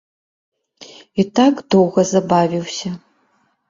І 1.23 1.27
так 1.41 1.53
доўга 1.77 2.09
забавіўся. 2.17 2.89